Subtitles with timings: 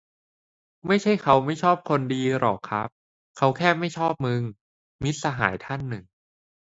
[0.87, 2.87] "ไม่ใช่เค้าไม่ชอบคนดีหรอกครับ
[3.37, 4.41] เค้าแค่ไม่ชอบมึง"-
[5.03, 6.03] มิตรสหายท่านหนึ่ง"